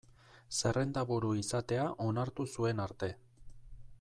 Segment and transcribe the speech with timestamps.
[0.59, 3.15] Zerrendaburu izatea onartu zuen arte.